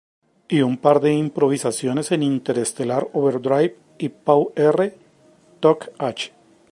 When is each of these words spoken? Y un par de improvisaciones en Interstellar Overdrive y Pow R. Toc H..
Y 0.49 0.63
un 0.63 0.79
par 0.79 0.99
de 0.99 1.13
improvisaciones 1.13 2.11
en 2.11 2.23
Interstellar 2.23 3.07
Overdrive 3.13 3.75
y 3.99 4.09
Pow 4.09 4.51
R. 4.55 4.97
Toc 5.59 5.89
H.. 5.99 6.31